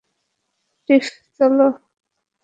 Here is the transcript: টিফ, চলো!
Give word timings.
টিফ, 0.89 1.05
চলো! 1.35 1.67